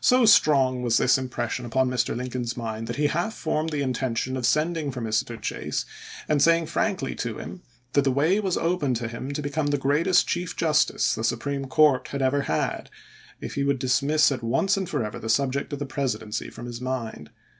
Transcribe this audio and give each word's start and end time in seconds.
So 0.00 0.24
strong 0.26 0.82
was 0.82 0.96
this 0.96 1.16
impression 1.16 1.64
upon 1.64 1.88
Mr. 1.88 2.16
Lincoln's 2.16 2.56
mind 2.56 2.88
that 2.88 2.96
he 2.96 3.06
half 3.06 3.34
formed 3.34 3.70
the 3.70 3.82
intention 3.82 4.36
of 4.36 4.46
sending 4.46 4.90
for 4.90 5.00
Mr. 5.00 5.40
Chase 5.40 5.84
and 6.28 6.42
saying 6.42 6.66
frankly 6.66 7.14
to 7.14 7.38
him 7.38 7.62
that 7.92 8.02
the 8.02 8.10
way 8.10 8.40
was 8.40 8.56
open 8.56 8.94
to 8.94 9.06
him 9.06 9.32
to 9.32 9.40
become 9.40 9.68
the 9.68 9.78
greatest 9.78 10.26
chief 10.26 10.56
justice 10.56 11.14
the 11.14 11.22
Supreme 11.22 11.66
Court 11.66 12.08
had 12.08 12.20
ever 12.20 12.40
had 12.40 12.90
if 13.40 13.54
he 13.54 13.62
would 13.62 13.78
dismiss 13.78 14.32
at 14.32 14.42
once 14.42 14.76
and 14.76 14.88
forever 14.88 15.20
the 15.20 15.28
subject 15.28 15.72
of 15.72 15.78
the 15.78 15.86
Presidency 15.86 16.50
from 16.50 16.66
his 16.66 16.80
mind. 16.80 17.30